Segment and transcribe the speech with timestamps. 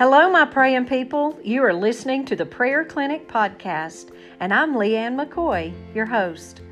[0.00, 1.38] Hello, my praying people.
[1.44, 6.62] You are listening to the Prayer Clinic podcast, and I'm Leighann McCoy, your host.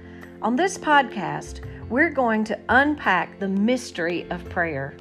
[0.41, 1.61] On this podcast,
[1.91, 4.97] we're going to unpack the mystery of prayer.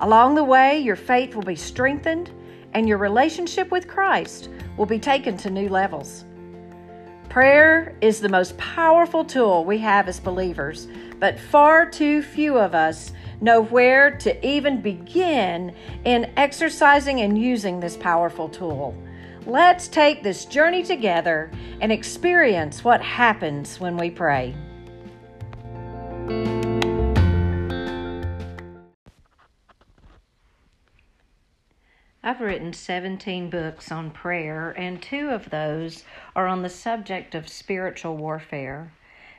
[0.00, 2.32] Along the way, your faith will be strengthened
[2.74, 6.24] and your relationship with Christ will be taken to new levels.
[7.28, 10.88] Prayer is the most powerful tool we have as believers,
[11.18, 13.12] but far too few of us
[13.42, 18.96] know where to even begin in exercising and using this powerful tool.
[19.44, 21.50] Let's take this journey together
[21.82, 24.54] and experience what happens when we pray.
[32.28, 36.04] I've written 17 books on prayer, and two of those
[36.36, 38.92] are on the subject of spiritual warfare.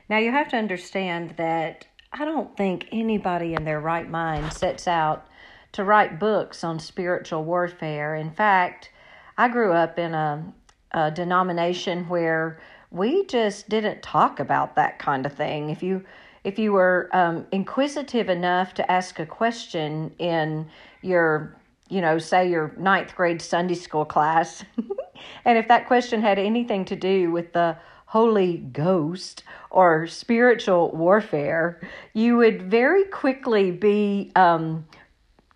[0.08, 4.88] Now, you have to understand that I don't think anybody in their right mind sets
[4.88, 5.28] out
[5.70, 8.16] to write books on spiritual warfare.
[8.16, 8.90] In fact,
[9.38, 10.52] I grew up in a,
[10.90, 12.60] a denomination where
[12.90, 15.70] we just didn't talk about that kind of thing.
[15.70, 16.04] If you
[16.42, 20.66] if you were um, inquisitive enough to ask a question in
[21.02, 21.54] your,
[21.90, 24.64] you know, say your ninth grade Sunday school class,
[25.44, 31.80] and if that question had anything to do with the Holy Ghost or spiritual warfare,
[32.12, 34.86] you would very quickly be, um,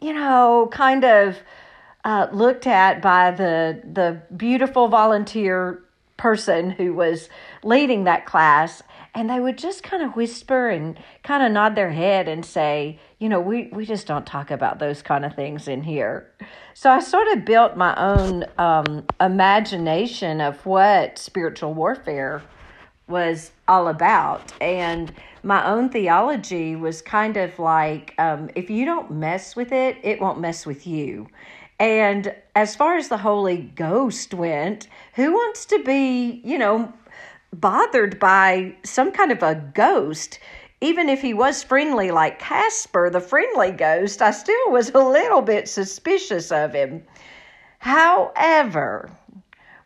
[0.00, 1.38] you know, kind of
[2.04, 5.82] uh, looked at by the the beautiful volunteer
[6.16, 7.28] person who was
[7.62, 8.82] leading that class
[9.14, 12.98] and they would just kind of whisper and kind of nod their head and say,
[13.18, 16.32] you know, we, we just don't talk about those kind of things in here.
[16.74, 22.42] So I sort of built my own um, imagination of what spiritual warfare
[23.06, 24.52] was all about.
[24.60, 29.96] And my own theology was kind of like um, if you don't mess with it,
[30.02, 31.28] it won't mess with you.
[31.78, 36.92] And as far as the Holy Ghost went, who wants to be, you know,
[37.54, 40.38] bothered by some kind of a ghost.
[40.80, 45.42] Even if he was friendly like Casper, the friendly ghost, I still was a little
[45.42, 47.04] bit suspicious of him.
[47.78, 49.10] However,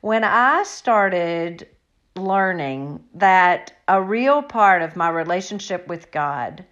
[0.00, 1.68] when I started
[2.14, 6.64] learning that a real part of my relationship with God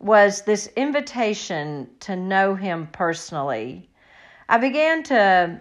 [0.00, 3.88] was this invitation to know Him personally,
[4.48, 5.60] I began to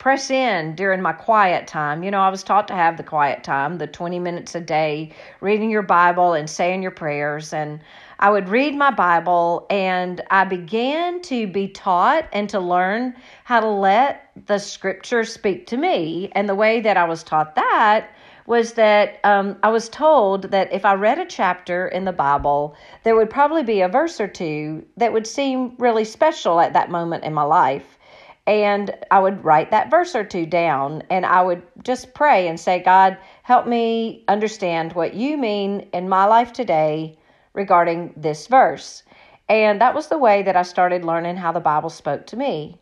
[0.00, 2.02] press in during my quiet time.
[2.02, 5.12] You know, I was taught to have the quiet time, the 20 minutes a day,
[5.42, 7.52] reading your Bible and saying your prayers.
[7.52, 7.80] And
[8.18, 13.60] I would read my Bible, and I began to be taught and to learn how
[13.60, 16.32] to let the scripture speak to me.
[16.34, 18.08] And the way that I was taught that
[18.46, 22.74] was that um, I was told that if I read a chapter in the Bible,
[23.04, 26.90] there would probably be a verse or two that would seem really special at that
[26.90, 27.98] moment in my life
[28.46, 32.58] and I would write that verse or two down and I would just pray and
[32.58, 37.18] say, God, help me understand what you mean in my life today
[37.52, 39.02] regarding this verse.
[39.48, 42.80] And that was the way that I started learning how the Bible spoke to me.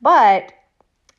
[0.00, 0.52] But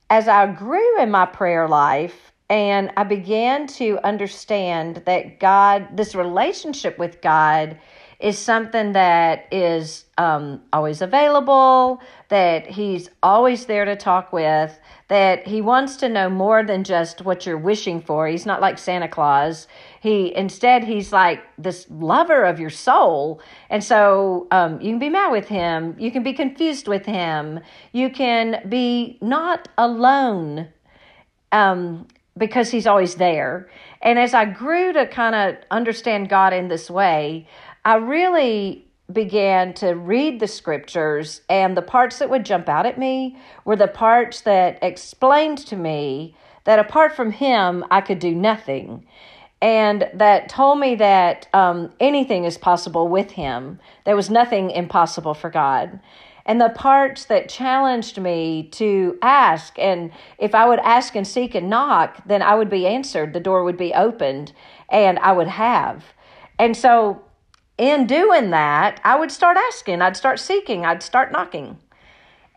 [0.09, 6.15] as I grew in my prayer life and I began to understand that God, this
[6.15, 7.77] relationship with God,
[8.19, 15.45] is something that is um, always available, that he's always there to talk with, that
[15.45, 18.27] he wants to know more than just what you're wishing for.
[18.27, 19.67] He's not like Santa Claus.
[20.01, 25.09] He instead he's like this lover of your soul, and so um, you can be
[25.09, 27.59] mad with him, you can be confused with him,
[27.91, 30.69] you can be not alone.
[31.51, 33.69] Um, because he's always there.
[34.01, 37.47] And as I grew to kind of understand God in this way,
[37.85, 42.97] I really began to read the scriptures, and the parts that would jump out at
[42.97, 48.33] me were the parts that explained to me that apart from Him, I could do
[48.33, 49.05] nothing.
[49.61, 53.79] And that told me that um, anything is possible with Him.
[54.03, 55.99] There was nothing impossible for God.
[56.47, 61.53] And the parts that challenged me to ask, and if I would ask and seek
[61.53, 63.33] and knock, then I would be answered.
[63.33, 64.53] The door would be opened,
[64.89, 66.03] and I would have.
[66.57, 67.24] And so
[67.77, 71.77] in doing that, I would start asking, I'd start seeking, I'd start knocking.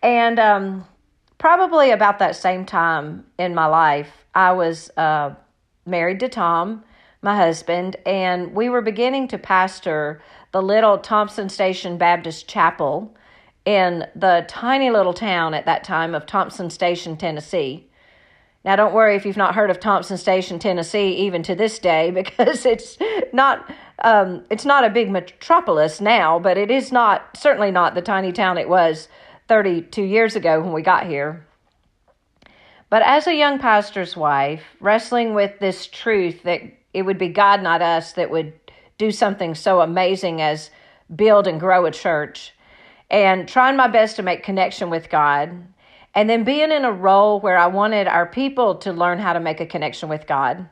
[0.03, 0.87] And um,
[1.39, 5.35] probably about that same time in my life, I was uh,
[5.85, 6.85] married to Tom,
[7.21, 10.23] my husband, and we were beginning to pastor
[10.53, 13.15] the little Thompson Station Baptist Chapel
[13.65, 17.89] in the tiny little town at that time of Thompson Station, Tennessee.
[18.65, 22.11] Now, don't worry if you've not heard of Thompson Station, Tennessee, even to this day,
[22.13, 22.99] because it's
[23.33, 23.69] not
[24.05, 28.33] um, it's not a big metropolis now, but it is not certainly not the tiny
[28.33, 29.09] town it was
[29.49, 31.45] 32 years ago when we got here.
[32.91, 36.63] But as a young pastor's wife, wrestling with this truth that
[36.95, 38.53] it would be God, not us, that would
[38.97, 40.71] do something so amazing as
[41.15, 42.53] build and grow a church,
[43.11, 45.67] and trying my best to make connection with God,
[46.15, 49.41] and then being in a role where I wanted our people to learn how to
[49.41, 50.69] make a connection with God,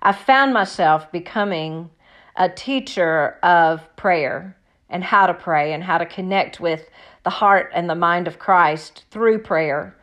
[0.00, 1.90] I found myself becoming
[2.36, 4.56] a teacher of prayer
[4.88, 6.88] and how to pray and how to connect with
[7.24, 9.96] the heart and the mind of Christ through prayer.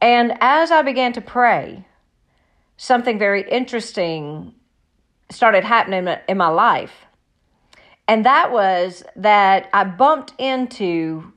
[0.00, 1.86] And as I began to pray,
[2.76, 4.54] something very interesting
[5.30, 6.92] started happening in my life.
[8.08, 11.32] And that was that I bumped into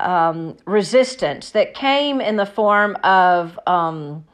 [0.00, 4.24] um, resistance that came in the form of um,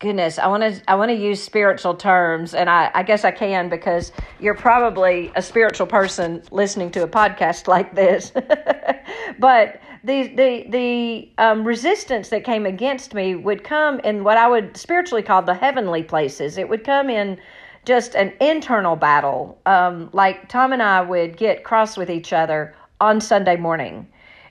[0.00, 3.30] goodness i want to i want to use spiritual terms and I, I guess i
[3.30, 8.32] can because you're probably a spiritual person listening to a podcast like this.
[9.38, 14.46] But the the the um, resistance that came against me would come in what i
[14.48, 16.58] would spiritually call the heavenly places.
[16.58, 17.38] It would come in
[17.84, 22.74] just an internal battle um, like tom and i would get cross with each other
[23.00, 24.06] on sunday morning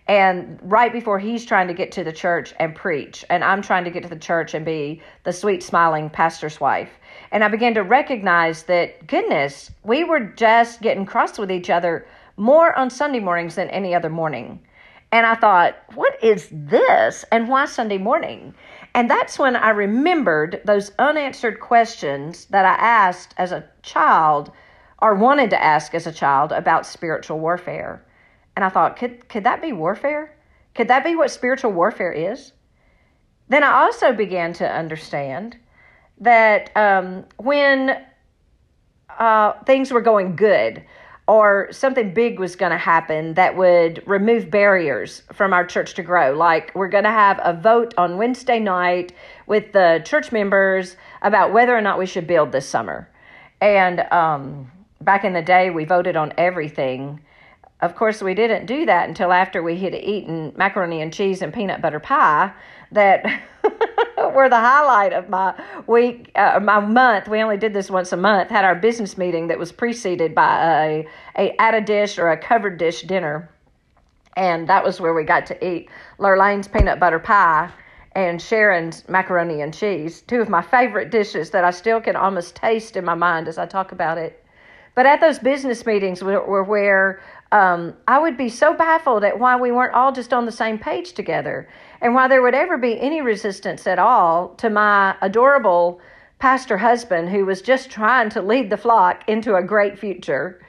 [0.10, 3.84] and right before he's trying to get to the church and preach and i'm trying
[3.84, 6.90] to get to the church and be the sweet smiling pastor's wife.
[7.32, 12.08] And i began to recognize that goodness we were just getting cross with each other
[12.38, 14.60] more on sunday mornings than any other morning.
[15.12, 17.24] And i thought what is this?
[17.32, 18.56] And why sunday morning?
[18.96, 24.52] And that's when i remembered those unanswered questions that i asked as a child
[25.04, 28.04] or wanted to ask as a child about spiritual warfare
[28.56, 30.36] and I thought, could, could that be warfare?
[30.76, 32.54] Could that be what spiritual warfare is?
[33.48, 35.58] Then I also began to understand
[36.20, 38.06] that um, when
[39.18, 40.84] uh, things were going good,
[41.30, 46.02] or something big was going to happen that would remove barriers from our church to
[46.02, 46.34] grow.
[46.34, 49.14] Like, we're going to have a vote on Wednesday night
[49.46, 53.08] with the church members about whether or not we should build this summer.
[53.62, 54.72] And um,
[55.02, 57.22] back in the day, we voted on everything
[57.82, 61.54] of course, we didn't do that until after we had eaten macaroni and cheese and
[61.54, 62.52] peanut butter pie
[62.92, 63.24] that
[64.18, 65.54] were the highlight of my
[65.88, 67.30] week, uh, my month.
[67.30, 71.06] We only did this once a month, had our business meeting that was preceded by
[71.38, 73.50] a, a a dish or a covered dish dinner.
[74.36, 77.70] And that was where we got to eat Lurlane's peanut butter pie
[78.14, 82.56] and Sharon's macaroni and cheese, two of my favorite dishes that I still can almost
[82.56, 84.44] taste in my mind as I talk about it.
[84.96, 89.56] But at those business meetings were where um, I would be so baffled at why
[89.56, 91.68] we weren't all just on the same page together
[92.02, 96.00] and why there would ever be any resistance at all to my adorable
[96.38, 100.62] pastor husband who was just trying to lead the flock into a great future.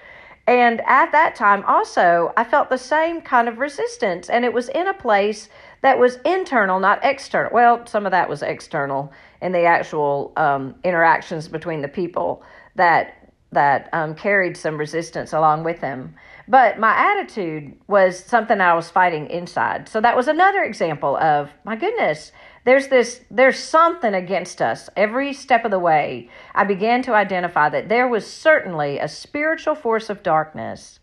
[0.47, 4.69] And at that time, also, I felt the same kind of resistance, and it was
[4.71, 5.49] in a place
[5.83, 7.53] that was internal, not external.
[7.53, 12.43] Well, some of that was external in the actual um, interactions between the people
[12.75, 13.17] that
[13.53, 16.15] that um, carried some resistance along with them.
[16.51, 19.89] But my attitude was something I was fighting inside.
[19.89, 22.33] So that was another example of, my goodness,
[22.65, 26.29] there's this there's something against us every step of the way.
[26.53, 30.99] I began to identify that there was certainly a spiritual force of darkness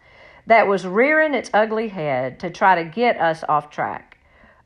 [0.48, 4.18] that was rearing its ugly head to try to get us off track.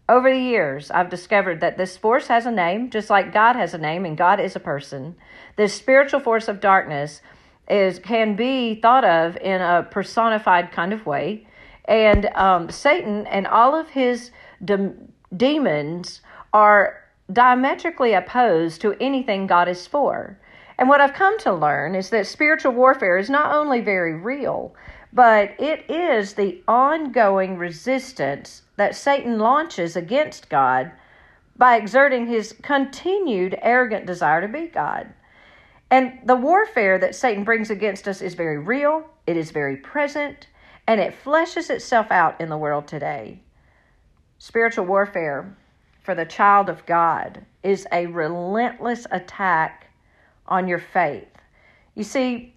[0.09, 3.75] Over the years, I've discovered that this force has a name, just like God has
[3.75, 5.15] a name and God is a person.
[5.57, 7.21] This spiritual force of darkness
[7.71, 11.47] is can be thought of in a personified kind of way,
[11.85, 14.31] and um, Satan and all of his
[14.63, 14.93] de-
[15.35, 16.21] demons
[16.53, 17.01] are
[17.31, 20.37] diametrically opposed to anything God is for.
[20.77, 24.75] And what I've come to learn is that spiritual warfare is not only very real,
[25.13, 30.91] but it is the ongoing resistance that Satan launches against God
[31.57, 35.13] by exerting his continued arrogant desire to be God.
[35.91, 40.48] And the warfare that Satan brings against us is very real, it is very present,
[40.88, 43.41] and it fleshes itself out in the world today.
[44.38, 45.55] Spiritual warfare
[46.01, 49.88] for the child of God is a relentless attack
[50.48, 51.27] on your faith.
[51.93, 52.55] You see,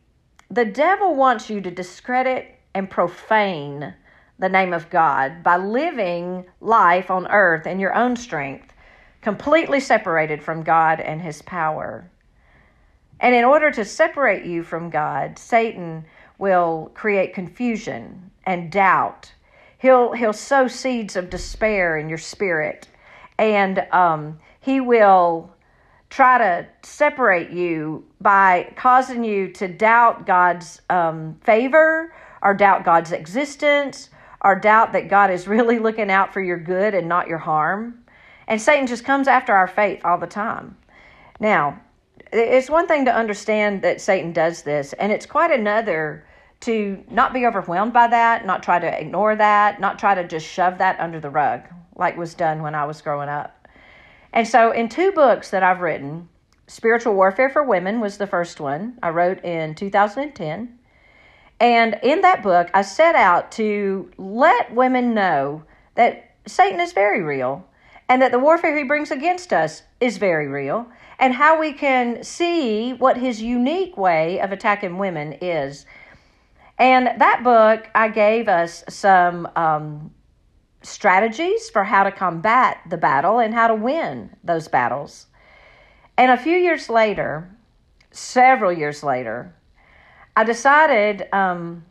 [0.48, 3.94] the devil wants you to discredit and profane
[4.38, 8.72] the name of God by living life on earth in your own strength,
[9.20, 12.08] completely separated from God and his power.
[13.20, 16.04] And in order to separate you from God, Satan
[16.38, 19.32] will create confusion and doubt.
[19.78, 22.88] He'll he'll sow seeds of despair in your spirit,
[23.38, 25.50] and um, he will
[26.10, 33.12] try to separate you by causing you to doubt God's um, favor or doubt God's
[33.12, 34.10] existence
[34.42, 38.04] or doubt that God is really looking out for your good and not your harm.
[38.46, 40.76] And Satan just comes after our faith all the time.
[41.40, 41.80] Now,
[42.34, 46.26] it's one thing to understand that Satan does this, and it's quite another
[46.60, 50.46] to not be overwhelmed by that, not try to ignore that, not try to just
[50.46, 51.62] shove that under the rug
[51.96, 53.68] like was done when I was growing up.
[54.32, 56.28] And so, in two books that I've written,
[56.66, 60.78] Spiritual Warfare for Women was the first one I wrote in 2010.
[61.60, 65.62] And in that book, I set out to let women know
[65.94, 67.64] that Satan is very real
[68.08, 70.86] and that the warfare he brings against us is very real
[71.18, 75.86] and how we can see what his unique way of attacking women is.
[76.78, 80.12] And that book, I gave us some um,
[80.82, 85.26] strategies for how to combat the battle and how to win those battles.
[86.16, 87.50] And a few years later,
[88.10, 89.54] several years later,
[90.36, 91.84] I decided, um,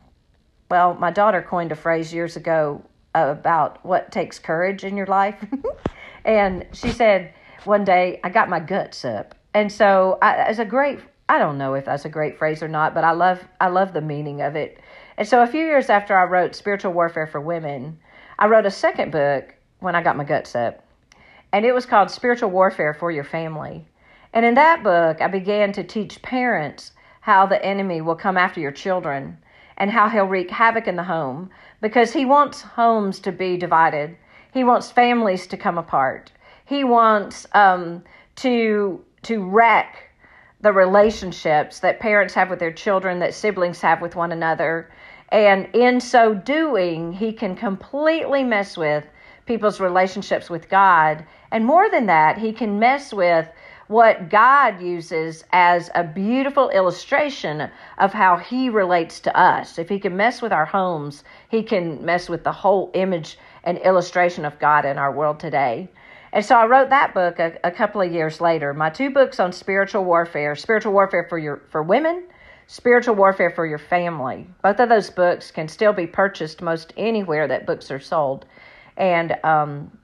[0.70, 2.84] well, my daughter coined a phrase years ago
[3.16, 5.44] about what takes courage in your life.
[6.26, 7.34] and she said
[7.66, 9.36] one day, I got my guts up.
[9.54, 12.68] And so I, it's a great, I don't know if that's a great phrase or
[12.68, 14.80] not, but I love, I love the meaning of it.
[15.18, 18.00] And so a few years after I wrote Spiritual Warfare for Women,
[18.40, 20.84] I wrote a second book when I got my guts up.
[21.52, 23.88] And it was called Spiritual Warfare for Your Family.
[24.34, 26.92] And in that book, I began to teach parents
[27.22, 29.38] how the enemy will come after your children
[29.78, 34.18] and how he'll wreak havoc in the home because he wants homes to be divided.
[34.52, 36.33] He wants families to come apart.
[36.66, 38.04] He wants um,
[38.38, 40.10] to to wreck
[40.62, 44.90] the relationships that parents have with their children, that siblings have with one another.
[45.30, 49.06] And in so doing, he can completely mess with
[49.46, 51.26] people's relationships with God.
[51.52, 53.50] And more than that, he can mess with
[53.88, 59.78] what God uses as a beautiful illustration of how He relates to us.
[59.78, 63.78] If He can mess with our homes, He can mess with the whole image and
[63.80, 65.90] illustration of God in our world today.
[66.34, 68.74] And so I wrote that book a, a couple of years later.
[68.74, 72.24] My two books on spiritual warfare, spiritual warfare for your for women,
[72.66, 74.48] spiritual warfare for your family.
[74.64, 78.48] Both of those books can still be purchased most anywhere that books are sold.
[78.98, 79.96] And um,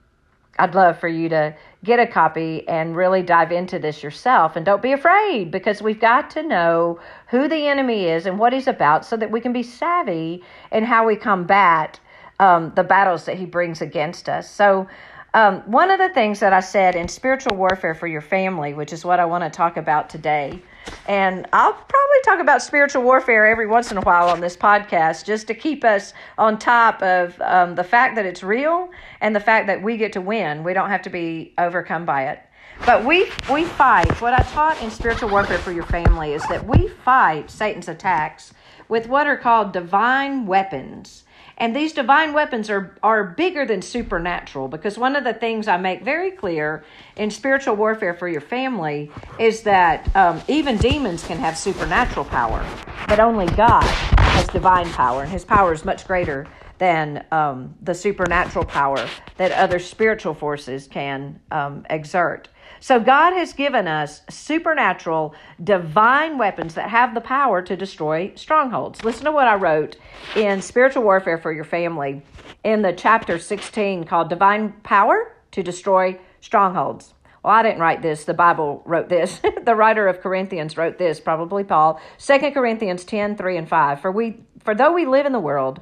[0.60, 4.56] I'd love for you to get a copy and really dive into this yourself.
[4.56, 8.54] And don't be afraid because we've got to know who the enemy is and what
[8.54, 12.00] he's about so that we can be savvy in how we combat
[12.40, 14.50] um, the battles that he brings against us.
[14.50, 14.88] So,
[15.34, 18.92] um, one of the things that I said in spiritual warfare for your family, which
[18.92, 20.60] is what I want to talk about today,
[21.08, 25.26] and I'll probably talk about spiritual warfare every once in a while on this podcast
[25.26, 28.90] just to keep us on top of um, the fact that it's real
[29.22, 30.64] and the fact that we get to win.
[30.64, 32.42] We don't have to be overcome by it.
[32.86, 34.22] But we, we fight.
[34.22, 38.54] What I taught in spiritual warfare for your family is that we fight Satan's attacks
[38.88, 41.24] with what are called divine weapons.
[41.60, 45.76] And these divine weapons are, are bigger than supernatural because one of the things I
[45.76, 46.86] make very clear
[47.18, 52.66] in spiritual warfare for your family is that um, even demons can have supernatural power,
[53.10, 56.48] but only God has divine power, and his power is much greater
[56.78, 62.48] than um, the supernatural power that other spiritual forces can um, exert.
[62.80, 69.04] So God has given us supernatural, divine weapons that have the power to destroy strongholds.
[69.04, 69.98] Listen to what I wrote
[70.36, 72.22] in Spiritual Warfare for Your Family
[72.64, 77.14] in the chapter 16 called Divine Power to Destroy Strongholds.
[77.44, 78.26] Well, I didn't write this.
[78.26, 79.42] The Bible wrote this.
[79.64, 82.00] the writer of Corinthians wrote this, probably Paul.
[82.18, 84.02] 2 Corinthians 10, 3 and 5.
[84.02, 85.80] For we for though we live in the world,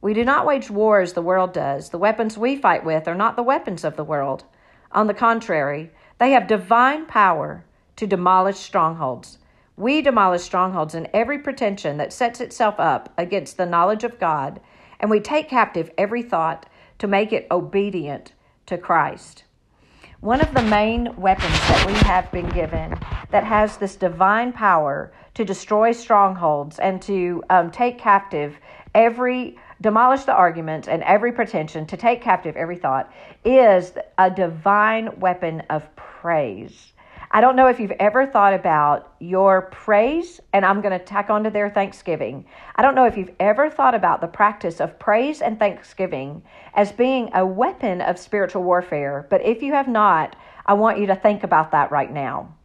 [0.00, 1.90] we do not wage war as the world does.
[1.90, 4.44] The weapons we fight with are not the weapons of the world.
[4.92, 7.64] On the contrary, they have divine power
[7.96, 9.38] to demolish strongholds.
[9.76, 14.60] We demolish strongholds in every pretension that sets itself up against the knowledge of God,
[14.98, 16.66] and we take captive every thought
[16.98, 18.32] to make it obedient
[18.66, 19.44] to Christ.
[20.20, 22.98] One of the main weapons that we have been given
[23.30, 28.56] that has this divine power to destroy strongholds and to um, take captive
[28.94, 33.12] every demolish the arguments and every pretension, to take captive every thought,
[33.44, 36.92] is a divine weapon of praise.
[37.30, 41.28] I don't know if you've ever thought about your praise, and I'm going to tack
[41.28, 42.46] onto their thanksgiving.
[42.76, 46.42] I don't know if you've ever thought about the practice of praise and thanksgiving
[46.74, 51.06] as being a weapon of spiritual warfare, but if you have not, I want you
[51.08, 52.55] to think about that right now.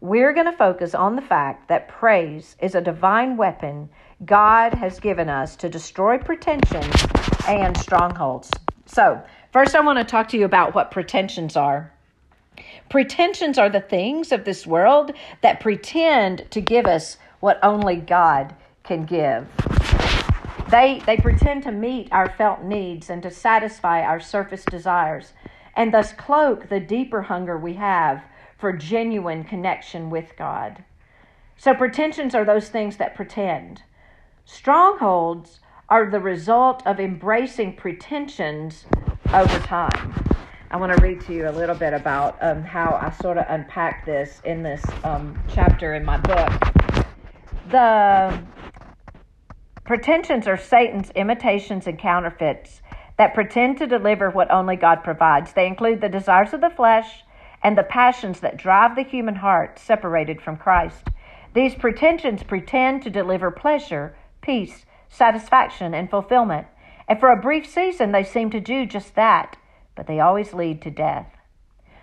[0.00, 3.88] We're going to focus on the fact that praise is a divine weapon
[4.24, 7.06] God has given us to destroy pretensions
[7.48, 8.50] and strongholds.
[8.84, 9.22] So,
[9.52, 11.92] first, I want to talk to you about what pretensions are.
[12.90, 15.12] Pretensions are the things of this world
[15.42, 19.46] that pretend to give us what only God can give.
[20.70, 25.32] They, they pretend to meet our felt needs and to satisfy our surface desires.
[25.74, 28.22] and thus cloak the deeper hunger we have
[28.58, 30.84] for genuine connection with God.
[31.56, 33.82] So, pretensions are those things that pretend.
[34.44, 38.84] Strongholds are the result of embracing pretensions
[39.32, 40.14] over time.
[40.70, 43.46] I want to read to you a little bit about um, how I sort of
[43.48, 46.50] unpack this in this um, chapter in my book.
[47.70, 48.38] The
[49.84, 52.82] pretensions are Satan's imitations and counterfeits
[53.16, 55.52] that pretend to deliver what only God provides.
[55.52, 57.22] They include the desires of the flesh
[57.62, 61.08] and the passions that drive the human heart separated from Christ.
[61.54, 66.66] These pretensions pretend to deliver pleasure, peace, satisfaction, and fulfillment.
[67.08, 69.56] And for a brief season, they seem to do just that,
[69.94, 71.32] but they always lead to death.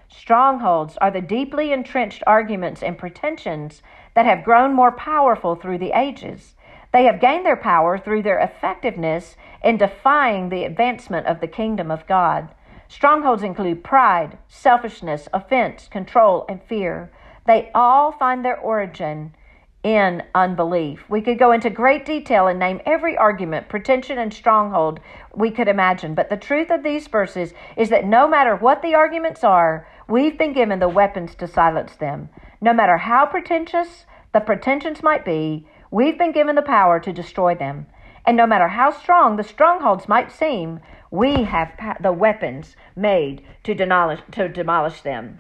[0.10, 3.81] Strongholds are the deeply entrenched arguments and pretensions
[4.15, 6.55] that have grown more powerful through the ages.
[6.91, 11.89] They have gained their power through their effectiveness in defying the advancement of the kingdom
[11.89, 12.50] of God.
[12.88, 17.12] Strongholds include pride, selfishness, offense, control, and fear.
[17.46, 19.36] They all find their origin
[19.84, 21.04] in unbelief.
[21.10, 25.00] We could go into great detail and name every argument, pretension, and stronghold
[25.36, 28.96] we could imagine, but the truth of these verses is that no matter what the
[28.96, 32.30] arguments are, we've been given the weapons to silence them.
[32.62, 37.54] No matter how pretentious the pretensions might be, We've been given the power to destroy
[37.54, 37.86] them.
[38.25, 40.80] And no matter how strong the strongholds might seem,
[41.13, 45.38] we have the weapons made to demolish, to demolish them.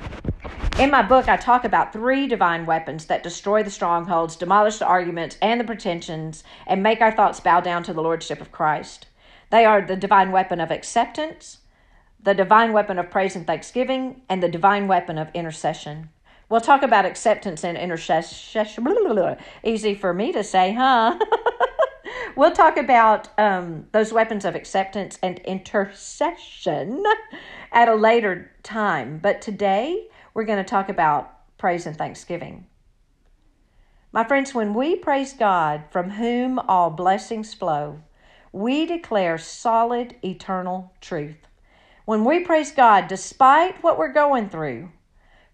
[0.77, 4.85] In my book, I talk about three divine weapons that destroy the strongholds, demolish the
[4.85, 9.07] arguments and the pretensions, and make our thoughts bow down to the Lordship of Christ.
[9.49, 11.61] They are the divine weapon of acceptance,
[12.21, 16.09] the divine weapon of praise and thanksgiving, and the divine weapon of intercession.
[16.49, 18.67] We'll talk about acceptance and intercession.
[19.63, 21.17] Easy for me to say, huh?
[22.35, 27.03] we'll talk about um, those weapons of acceptance and intercession
[27.71, 29.19] at a later time.
[29.19, 32.67] But today, we're going to talk about praise and thanksgiving.
[34.11, 38.01] My friends, when we praise God, from whom all blessings flow,
[38.51, 41.47] we declare solid eternal truth.
[42.05, 44.89] When we praise God, despite what we're going through,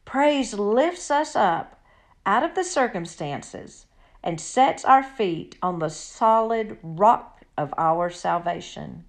[0.10, 1.80] Praise lifts us up
[2.26, 3.86] out of the circumstances
[4.24, 9.06] and sets our feet on the solid rock of our salvation.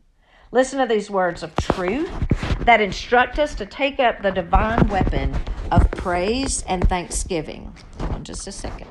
[0.52, 2.10] Listen to these words of truth
[2.60, 5.34] that instruct us to take up the divine weapon
[5.70, 7.72] of praise and thanksgiving.
[8.00, 8.88] Hold on just a second.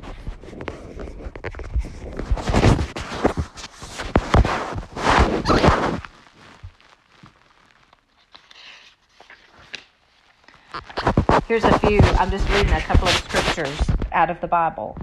[11.48, 12.00] Here's a few.
[12.00, 14.96] I'm just reading a couple of scriptures out of the Bible.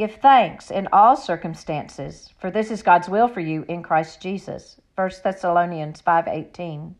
[0.00, 4.80] Give thanks in all circumstances, for this is God's will for you in Christ Jesus.
[4.94, 6.94] 1 Thessalonians 5:18.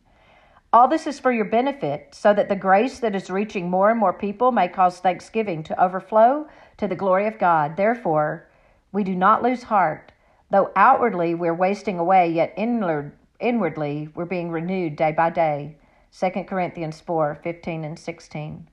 [0.70, 3.98] All this is for your benefit, so that the grace that is reaching more and
[3.98, 7.78] more people may cause thanksgiving to overflow to the glory of God.
[7.78, 8.50] Therefore,
[8.92, 10.12] we do not lose heart,
[10.50, 15.78] though outwardly we're wasting away, yet inward, inwardly we're being renewed day by day.
[16.12, 18.68] 2 Corinthians 4 15 and 16.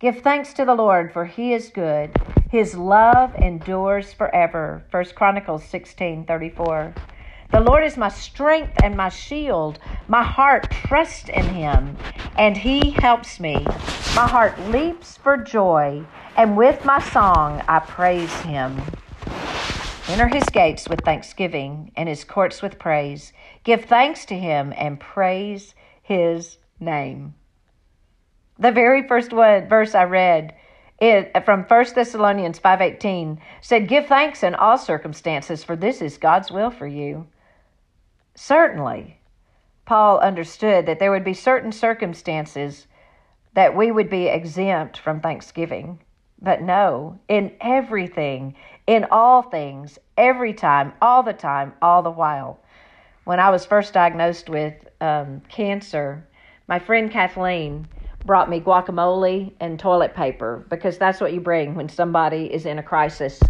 [0.00, 2.16] Give thanks to the Lord, for he is good.
[2.50, 4.82] His love endures forever.
[4.90, 6.92] 1 Chronicles 16 34.
[7.52, 9.78] The Lord is my strength and my shield.
[10.08, 11.96] My heart trusts in him,
[12.36, 13.54] and he helps me.
[14.16, 16.04] My heart leaps for joy,
[16.36, 18.82] and with my song I praise him.
[20.08, 23.32] Enter his gates with thanksgiving and his courts with praise.
[23.62, 27.34] Give thanks to him and praise his name.
[28.58, 30.54] The very first one, verse I read
[31.00, 36.50] it, from 1 Thessalonians 5.18 said, Give thanks in all circumstances, for this is God's
[36.50, 37.26] will for you.
[38.34, 39.18] Certainly,
[39.86, 42.86] Paul understood that there would be certain circumstances
[43.54, 45.98] that we would be exempt from thanksgiving.
[46.40, 48.54] But no, in everything,
[48.86, 52.60] in all things, every time, all the time, all the while.
[53.24, 56.26] When I was first diagnosed with um, cancer,
[56.68, 57.88] my friend Kathleen,
[58.24, 62.78] brought me guacamole and toilet paper because that's what you bring when somebody is in
[62.78, 63.40] a crisis.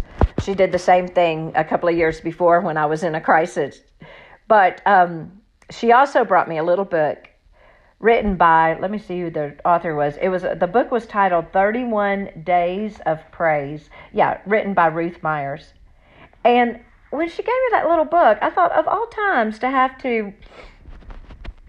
[0.43, 3.21] She did the same thing a couple of years before when I was in a
[3.21, 3.81] crisis.
[4.47, 7.29] But um, she also brought me a little book
[7.99, 10.17] written by, let me see who the author was.
[10.17, 13.89] It was the book was titled 31 Days of Praise.
[14.11, 15.73] Yeah, written by Ruth Myers.
[16.43, 16.79] And
[17.11, 20.33] when she gave me that little book, I thought of all times to have to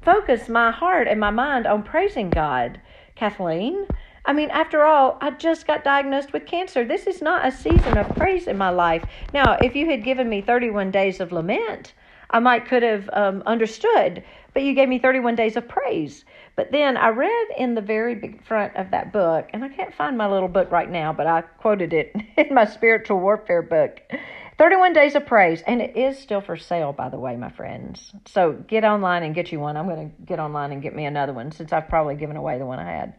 [0.02, 2.80] focus my heart and my mind on praising God
[3.16, 3.86] Kathleen.
[4.24, 6.84] I mean, after all, I just got diagnosed with cancer.
[6.84, 9.04] This is not a season of praise in my life.
[9.32, 11.94] Now, if you had given me 31 days of lament,
[12.30, 14.24] I might could have um, understood.
[14.54, 16.24] but you gave me 31 days of praise.
[16.56, 19.94] But then I read in the very big front of that book, and I can't
[19.94, 24.00] find my little book right now, but I quoted it in my spiritual warfare book.
[24.62, 28.12] 31 days of praise, and it is still for sale, by the way, my friends.
[28.26, 29.76] So get online and get you one.
[29.76, 32.60] I'm going to get online and get me another one since I've probably given away
[32.60, 33.14] the one I had.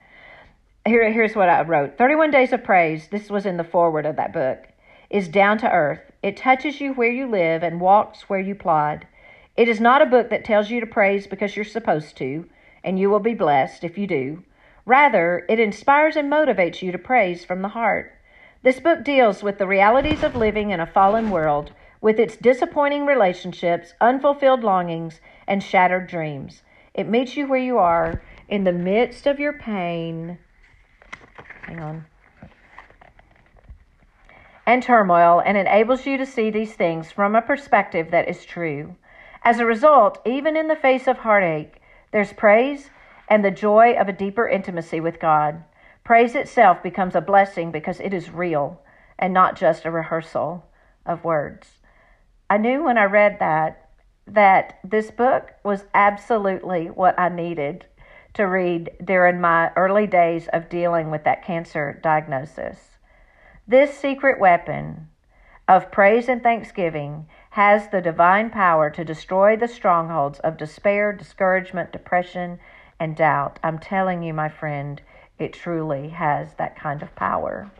[0.85, 4.15] Here, here's what I wrote 31 Days of Praise, this was in the foreword of
[4.15, 4.59] that book,
[5.09, 5.99] is down to earth.
[6.21, 9.05] It touches you where you live and walks where you plod.
[9.57, 12.47] It is not a book that tells you to praise because you're supposed to,
[12.85, 14.43] and you will be blessed if you do.
[14.85, 18.13] Rather, it inspires and motivates you to praise from the heart.
[18.63, 23.05] This book deals with the realities of living in a fallen world, with its disappointing
[23.05, 26.63] relationships, unfulfilled longings, and shattered dreams.
[26.93, 30.37] It meets you where you are in the midst of your pain.
[31.63, 32.05] Hang on.
[34.65, 38.95] And turmoil, and enables you to see these things from a perspective that is true.
[39.43, 41.81] As a result, even in the face of heartache,
[42.13, 42.89] there's praise
[43.27, 45.65] and the joy of a deeper intimacy with God.
[46.03, 48.81] Praise itself becomes a blessing because it is real
[49.17, 50.65] and not just a rehearsal
[51.05, 51.79] of words.
[52.49, 53.89] I knew when I read that
[54.25, 57.85] that this book was absolutely what I needed
[58.33, 62.77] to read during my early days of dealing with that cancer diagnosis.
[63.67, 65.09] This secret weapon
[65.67, 71.91] of praise and thanksgiving has the divine power to destroy the strongholds of despair, discouragement,
[71.91, 72.59] depression,
[72.99, 73.59] and doubt.
[73.63, 75.01] I'm telling you, my friend,
[75.43, 77.71] it truly has that kind of power.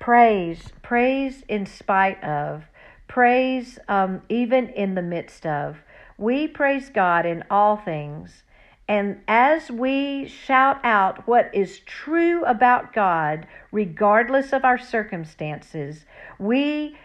[0.00, 2.64] Praise, praise in spite of,
[3.08, 5.78] praise um, even in the midst of.
[6.18, 8.42] We praise God in all things.
[8.88, 16.04] And as we shout out what is true about God, regardless of our circumstances,
[16.38, 16.96] we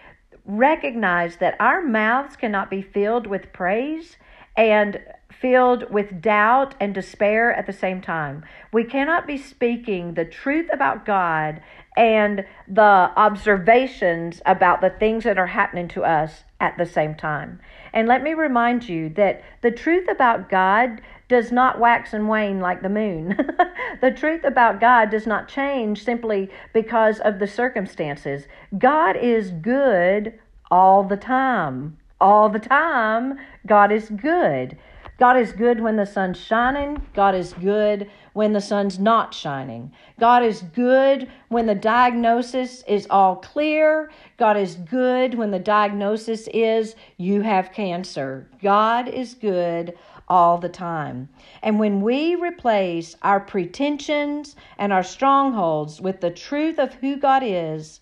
[0.45, 4.17] recognize that our mouths cannot be filled with praise
[4.55, 4.99] and
[5.41, 8.45] filled with doubt and despair at the same time.
[8.71, 11.61] We cannot be speaking the truth about God
[11.97, 17.59] and the observations about the things that are happening to us at the same time.
[17.91, 22.59] And let me remind you that the truth about God does not wax and wane
[22.59, 23.35] like the moon.
[24.01, 28.45] the truth about God does not change simply because of the circumstances.
[28.77, 31.97] God is good all the time.
[32.21, 34.77] All the time, God is good.
[35.17, 37.01] God is good when the sun's shining.
[37.13, 39.91] God is good when the sun's not shining.
[40.19, 44.11] God is good when the diagnosis is all clear.
[44.37, 48.47] God is good when the diagnosis is you have cancer.
[48.61, 49.97] God is good
[50.27, 51.29] all the time.
[51.61, 57.43] And when we replace our pretensions and our strongholds with the truth of who God
[57.45, 57.99] is,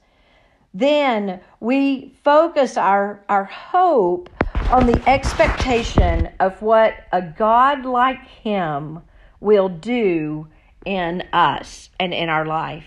[0.73, 4.29] then we focus our, our hope
[4.71, 9.01] on the expectation of what a God like Him
[9.39, 10.47] will do
[10.85, 12.85] in us and in our life.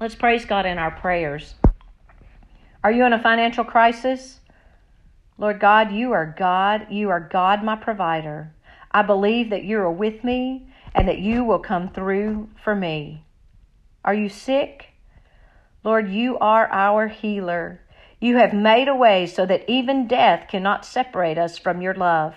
[0.00, 1.54] Let's praise God in our prayers.
[2.82, 4.40] Are you in a financial crisis?
[5.38, 6.88] Lord God, you are God.
[6.90, 8.52] You are God, my provider.
[8.90, 13.24] I believe that you are with me and that you will come through for me.
[14.04, 14.88] Are you sick?
[15.84, 17.80] Lord, you are our healer.
[18.22, 22.36] You have made a way so that even death cannot separate us from your love.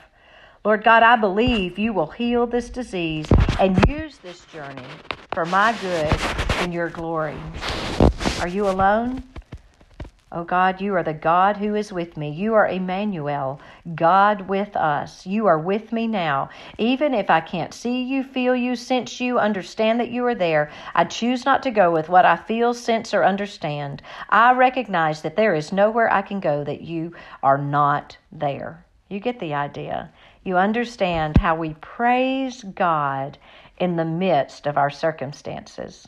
[0.64, 3.28] Lord God, I believe you will heal this disease
[3.60, 4.88] and use this journey
[5.36, 6.12] for my good
[6.54, 7.38] and your glory.
[8.42, 9.22] Are you alone?
[10.32, 12.32] Oh God, you are the God who is with me.
[12.32, 13.62] You are Emmanuel,
[13.94, 15.26] God with us.
[15.26, 16.50] You are with me now.
[16.80, 20.72] Even if I can't see you, feel you, sense you, understand that you are there,
[20.96, 24.02] I choose not to go with what I feel, sense, or understand.
[24.28, 28.84] I recognize that there is nowhere I can go that you are not there.
[29.08, 30.10] You get the idea.
[30.44, 33.38] You understand how we praise God
[33.78, 36.08] in the midst of our circumstances.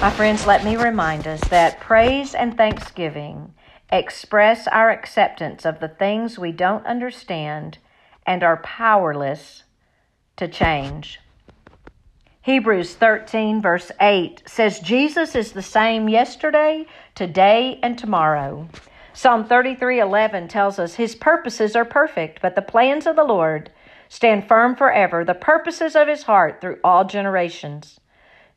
[0.00, 3.52] My friends, let me remind us that praise and thanksgiving
[3.92, 7.76] express our acceptance of the things we don't understand
[8.24, 9.64] and are powerless
[10.36, 11.20] to change.
[12.40, 18.70] Hebrews 13, verse 8 says, Jesus is the same yesterday, today, and tomorrow.
[19.12, 23.70] Psalm 33, 11 tells us, His purposes are perfect, but the plans of the Lord
[24.08, 27.99] stand firm forever, the purposes of His heart through all generations.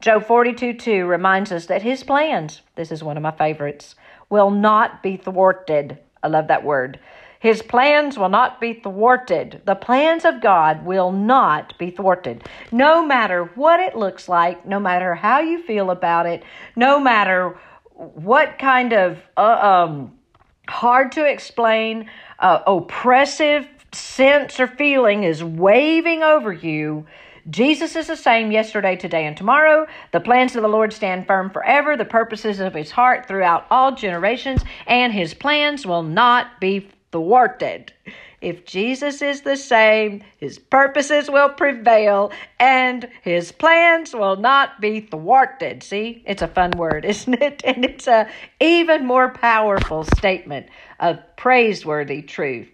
[0.03, 3.95] Job 42 2 reminds us that his plans, this is one of my favorites,
[4.29, 5.97] will not be thwarted.
[6.21, 6.99] I love that word.
[7.39, 9.61] His plans will not be thwarted.
[9.63, 12.43] The plans of God will not be thwarted.
[12.69, 16.43] No matter what it looks like, no matter how you feel about it,
[16.75, 17.57] no matter
[17.93, 20.19] what kind of uh, um,
[20.67, 27.05] hard to explain, uh, oppressive sense or feeling is waving over you,
[27.49, 29.85] Jesus is the same yesterday, today, and tomorrow.
[30.11, 33.93] The plans of the Lord stand firm forever, the purposes of his heart throughout all
[33.93, 37.91] generations, and his plans will not be thwarted.
[38.39, 44.99] If Jesus is the same, his purposes will prevail and his plans will not be
[44.99, 45.81] thwarted.
[45.81, 47.61] See, it's a fun word, isn't it?
[47.63, 48.29] And it's a
[48.59, 50.67] even more powerful statement
[50.99, 52.69] of praiseworthy truth.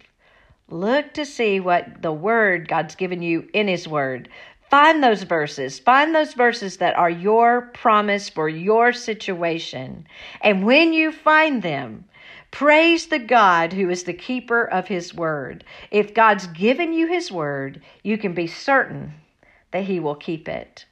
[0.72, 4.28] Look to see what the word God's given you in his word.
[4.70, 5.80] Find those verses.
[5.80, 10.06] Find those verses that are your promise for your situation.
[10.40, 12.04] And when you find them,
[12.52, 15.64] praise the God who is the keeper of his word.
[15.90, 19.14] If God's given you his word, you can be certain
[19.72, 20.86] that he will keep it.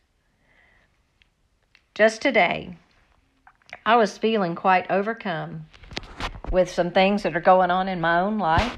[1.95, 2.77] Just today,
[3.87, 5.67] I was feeling quite overcome
[6.51, 8.77] with some things that are going on in my own life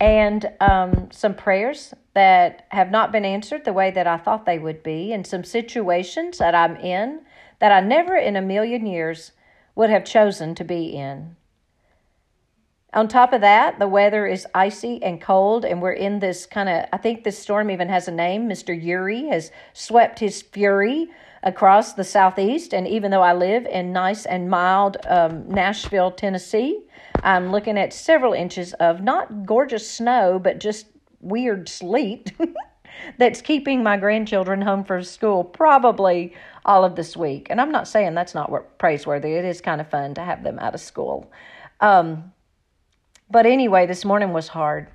[0.00, 4.58] and um, some prayers that have not been answered the way that I thought they
[4.58, 7.20] would be, and some situations that I'm in
[7.60, 9.30] that I never in a million years
[9.76, 11.36] would have chosen to be in.
[12.92, 16.68] On top of that, the weather is icy and cold, and we're in this kind
[16.68, 18.48] of, I think this storm even has a name.
[18.48, 18.74] Mr.
[18.82, 21.06] Uri has swept his fury
[21.44, 26.82] across the southeast, and even though I live in nice and mild um, Nashville, Tennessee,
[27.22, 30.86] I'm looking at several inches of not gorgeous snow, but just
[31.20, 32.32] weird sleet
[33.18, 37.48] that's keeping my grandchildren home from school probably all of this week.
[37.50, 40.58] And I'm not saying that's not praiseworthy, it is kind of fun to have them
[40.58, 41.30] out of school.
[41.80, 42.32] Um,
[43.30, 44.88] but anyway, this morning was hard.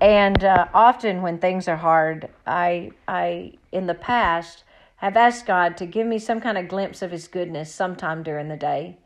[0.00, 4.64] And uh, often when things are hard, I, I, in the past,
[4.96, 8.48] have asked God to give me some kind of glimpse of His goodness sometime during
[8.48, 8.98] the day.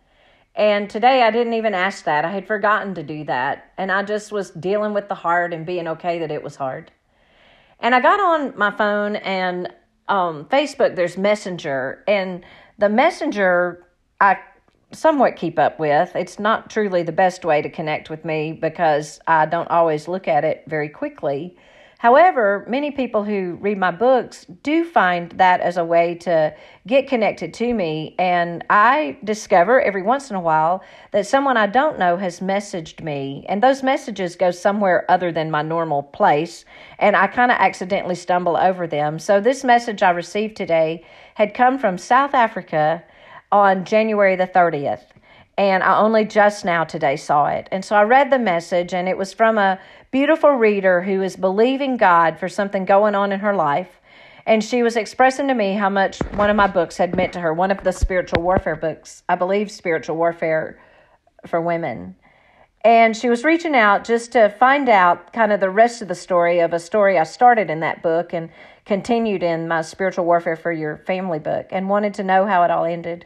[0.54, 2.24] And today I didn't even ask that.
[2.24, 3.72] I had forgotten to do that.
[3.76, 6.92] And I just was dealing with the hard and being okay that it was hard.
[7.80, 9.72] And I got on my phone and
[10.08, 12.04] um, Facebook, there's Messenger.
[12.06, 12.44] And
[12.78, 13.84] the Messenger,
[14.20, 14.38] I
[14.92, 16.14] somewhat keep up with.
[16.14, 20.28] It's not truly the best way to connect with me because I don't always look
[20.28, 21.56] at it very quickly.
[22.04, 26.54] However, many people who read my books do find that as a way to
[26.86, 28.14] get connected to me.
[28.18, 33.02] And I discover every once in a while that someone I don't know has messaged
[33.02, 33.46] me.
[33.48, 36.66] And those messages go somewhere other than my normal place.
[36.98, 39.18] And I kind of accidentally stumble over them.
[39.18, 43.02] So this message I received today had come from South Africa
[43.50, 45.04] on January the 30th
[45.56, 47.68] and I only just now today saw it.
[47.70, 49.78] And so I read the message, and it was from a
[50.10, 54.00] beautiful reader who is believing God for something going on in her life.
[54.46, 57.40] And she was expressing to me how much one of my books had meant to
[57.40, 60.78] her, one of the spiritual warfare books, I believe Spiritual Warfare
[61.46, 62.16] for Women.
[62.84, 66.14] And she was reaching out just to find out kind of the rest of the
[66.14, 68.50] story of a story I started in that book and
[68.84, 72.70] continued in my Spiritual Warfare for Your Family book and wanted to know how it
[72.70, 73.24] all ended.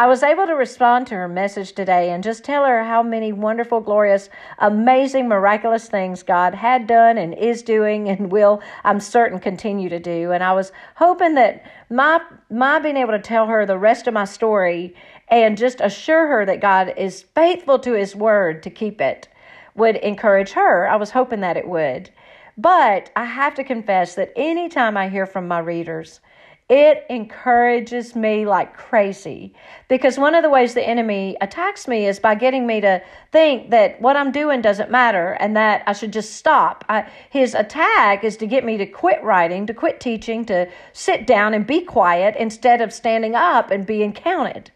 [0.00, 3.34] I was able to respond to her message today and just tell her how many
[3.34, 9.38] wonderful, glorious, amazing, miraculous things God had done and is doing and will, I'm certain,
[9.38, 10.32] continue to do.
[10.32, 14.14] And I was hoping that my my being able to tell her the rest of
[14.14, 14.94] my story
[15.28, 19.28] and just assure her that God is faithful to his word to keep it
[19.74, 20.88] would encourage her.
[20.88, 22.08] I was hoping that it would.
[22.56, 26.20] But I have to confess that anytime I hear from my readers,
[26.70, 29.52] it encourages me like crazy
[29.88, 33.02] because one of the ways the enemy attacks me is by getting me to
[33.32, 36.84] think that what I'm doing doesn't matter and that I should just stop.
[36.88, 41.26] I, his attack is to get me to quit writing, to quit teaching, to sit
[41.26, 44.70] down and be quiet instead of standing up and being counted.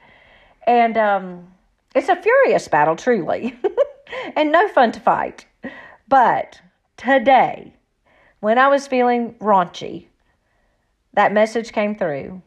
[0.66, 1.46] And um,
[1.94, 3.57] it's a furious battle, truly,
[4.35, 5.46] and no fun to fight.
[6.09, 6.61] But
[6.96, 7.72] today,
[8.40, 10.09] when I was feeling raunchy,
[11.14, 12.42] that message came through.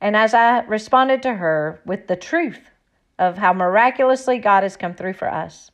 [0.00, 2.70] And as I responded to her with the truth
[3.18, 5.70] of how miraculously God has come through for us,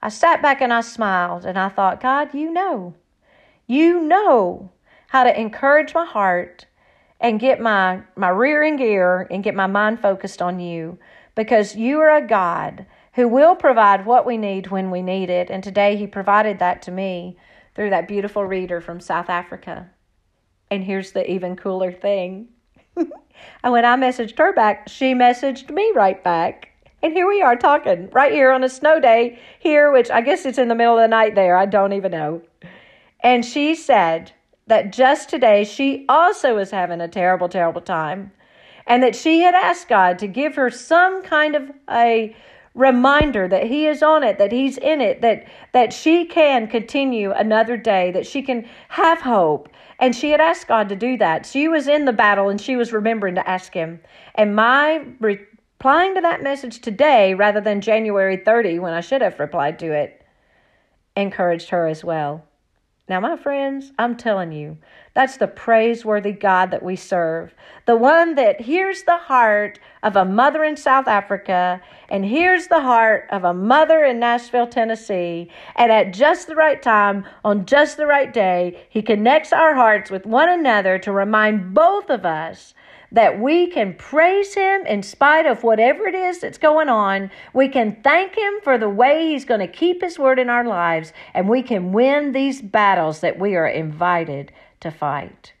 [0.00, 2.94] I sat back and I smiled and I thought, God, you know,
[3.66, 4.70] you know
[5.08, 6.66] how to encourage my heart
[7.20, 10.98] and get my, my rear in gear and get my mind focused on you
[11.34, 15.50] because you are a God who will provide what we need when we need it.
[15.50, 17.36] And today He provided that to me
[17.74, 19.90] through that beautiful reader from South Africa.
[20.70, 22.48] And here's the even cooler thing.
[22.96, 26.70] and when I messaged her back, she messaged me right back.
[27.02, 30.44] And here we are talking right here on a snow day here, which I guess
[30.46, 31.56] it's in the middle of the night there.
[31.56, 32.42] I don't even know.
[33.20, 34.32] And she said
[34.66, 38.32] that just today she also was having a terrible, terrible time.
[38.86, 42.34] And that she had asked God to give her some kind of a
[42.74, 47.32] reminder that he is on it, that he's in it, that that she can continue
[47.32, 49.68] another day, that she can have hope.
[49.98, 51.46] And she had asked God to do that.
[51.46, 54.00] She was in the battle and she was remembering to ask him.
[54.34, 59.40] And my replying to that message today rather than January 30 when I should have
[59.40, 60.22] replied to it
[61.16, 62.44] encouraged her as well.
[63.08, 64.78] Now, my friends, I'm telling you,
[65.14, 67.54] that's the praiseworthy God that we serve.
[67.84, 72.80] The one that hears the heart of a mother in South Africa and hears the
[72.80, 75.48] heart of a mother in Nashville, Tennessee.
[75.76, 80.10] And at just the right time, on just the right day, he connects our hearts
[80.10, 82.74] with one another to remind both of us
[83.12, 87.30] that we can praise Him in spite of whatever it is that's going on.
[87.52, 90.64] We can thank Him for the way He's going to keep His word in our
[90.64, 95.52] lives, and we can win these battles that we are invited to fight.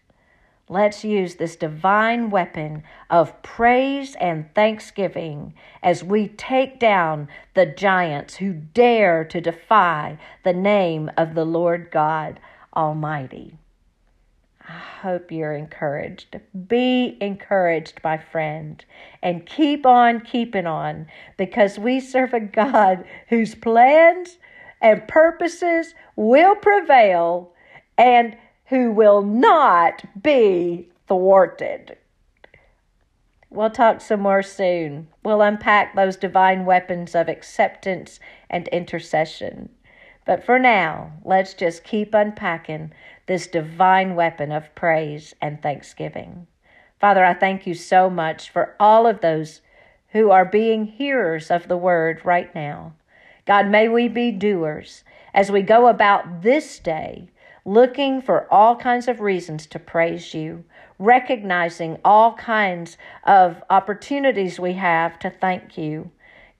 [0.68, 8.36] Let's use this divine weapon of praise and thanksgiving as we take down the giants
[8.36, 12.40] who dare to defy the name of the Lord God
[12.74, 13.58] Almighty.
[14.68, 16.40] I hope you're encouraged.
[16.66, 18.84] Be encouraged, my friend,
[19.22, 24.38] and keep on keeping on because we serve a God whose plans
[24.80, 27.52] and purposes will prevail
[27.96, 31.96] and who will not be thwarted.
[33.48, 35.08] We'll talk some more soon.
[35.22, 38.18] We'll unpack those divine weapons of acceptance
[38.50, 39.68] and intercession.
[40.26, 42.92] But for now, let's just keep unpacking
[43.26, 46.46] this divine weapon of praise and thanksgiving.
[47.00, 49.60] Father, I thank you so much for all of those
[50.10, 52.94] who are being hearers of the word right now.
[53.46, 57.28] God, may we be doers as we go about this day
[57.66, 60.64] looking for all kinds of reasons to praise you,
[60.98, 66.10] recognizing all kinds of opportunities we have to thank you.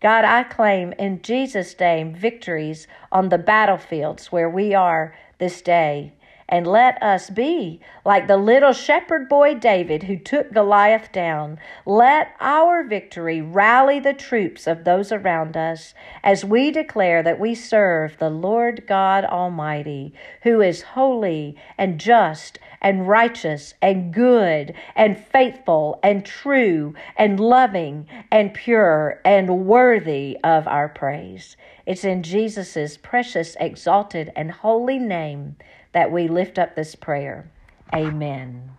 [0.00, 6.12] God, I claim in Jesus' name victories on the battlefields where we are this day
[6.48, 11.58] and let us be like the little shepherd boy David who took Goliath down.
[11.84, 17.54] Let our victory rally the troops of those around us as we declare that we
[17.54, 25.18] serve the Lord God Almighty, who is holy and just and righteous and good and
[25.18, 31.56] faithful and true and loving and pure and worthy of our praise.
[31.86, 35.56] It's in Jesus' precious, exalted, and holy name
[35.96, 37.50] that we lift up this prayer.
[37.94, 38.70] Amen.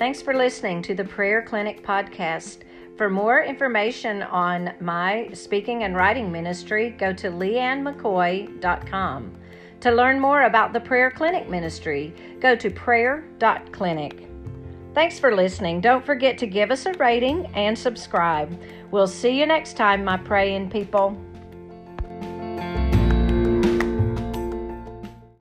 [0.00, 2.62] Thanks for listening to the Prayer Clinic podcast.
[2.96, 9.32] For more information on my speaking and writing ministry, go to leighannmccoy.com.
[9.80, 14.27] To learn more about the Prayer Clinic ministry, go to prayer.clinic.
[14.98, 15.80] Thanks for listening.
[15.80, 18.60] Don't forget to give us a rating and subscribe.
[18.90, 21.16] We'll see you next time, my praying people.